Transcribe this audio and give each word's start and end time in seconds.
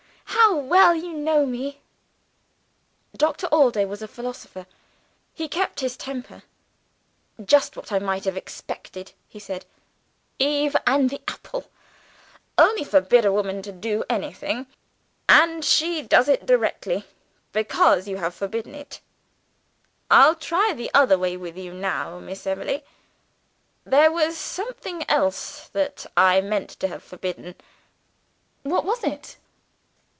"How 0.43 0.55
well 0.57 0.95
you 0.95 1.13
know 1.13 1.45
me!" 1.45 1.81
Doctor 3.15 3.47
Allday 3.53 3.85
was 3.85 4.01
a 4.01 4.07
philosopher: 4.07 4.65
he 5.33 5.47
kept 5.47 5.79
his 5.79 5.95
temper. 5.95 6.43
"Just 7.43 7.77
what 7.77 7.89
I 7.91 7.99
might 7.99 8.25
have 8.25 8.35
expected," 8.35 9.13
he 9.29 9.39
said. 9.39 9.65
"Eve 10.39 10.75
and 10.85 11.09
the 11.09 11.21
apple! 11.27 11.69
Only 12.57 12.83
forbid 12.83 13.23
a 13.23 13.31
woman 13.31 13.61
to 13.61 13.71
do 13.71 14.03
anything, 14.09 14.67
and 15.29 15.63
she 15.63 16.01
does 16.01 16.27
it 16.27 16.45
directly 16.45 17.05
be 17.53 17.63
cause 17.63 18.05
you 18.07 18.17
have 18.17 18.35
forbidden 18.35 18.73
her. 18.73 18.85
I'll 20.09 20.35
try 20.35 20.73
the 20.75 20.91
other 20.93 21.17
way 21.17 21.37
with 21.37 21.57
you 21.57 21.71
now, 21.73 22.19
Miss 22.19 22.45
Emily. 22.45 22.83
There 23.85 24.11
was 24.11 24.37
something 24.37 25.09
else 25.09 25.69
that 25.69 26.05
I 26.17 26.41
meant 26.41 26.71
to 26.81 26.89
have 26.89 27.03
forbidden." 27.03 27.55
"What 28.63 28.83
was 28.85 29.01
it?" 29.05 29.37